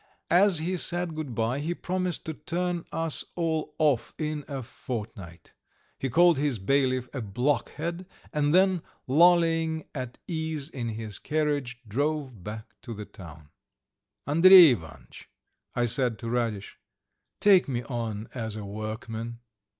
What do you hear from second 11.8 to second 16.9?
drove back to the town. "Andrey Ivanitch," I said to Radish,